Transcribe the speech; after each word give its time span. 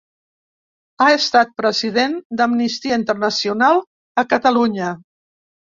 Ha 1.05 1.09
estat 1.17 1.51
president 1.61 2.17
d'Amnistia 2.41 2.99
Internacional 3.03 3.83
a 4.25 4.27
Catalunya. 4.35 4.95